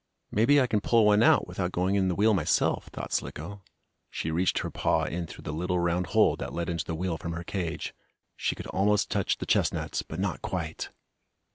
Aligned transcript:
"Maybe 0.31 0.59
I 0.59 0.65
can 0.65 0.81
pull 0.81 1.05
one 1.05 1.21
out 1.21 1.45
without 1.47 1.71
going 1.71 1.93
in 1.93 2.07
the 2.07 2.15
wheel 2.15 2.33
myself," 2.33 2.85
thought 2.87 3.13
Slicko. 3.13 3.61
She 4.09 4.31
reached 4.31 4.57
her 4.57 4.71
paw 4.71 5.03
in 5.03 5.27
through 5.27 5.43
the 5.43 5.53
little 5.53 5.77
round 5.77 6.07
hole 6.07 6.35
that 6.37 6.53
led 6.53 6.69
into 6.71 6.83
the 6.85 6.95
wheel 6.95 7.17
from 7.17 7.33
her 7.33 7.43
cage. 7.43 7.93
She 8.35 8.55
could 8.55 8.65
almost 8.65 9.11
touch 9.11 9.37
the 9.37 9.45
chestnuts, 9.45 10.01
but 10.01 10.19
not 10.19 10.41
quite. 10.41 10.89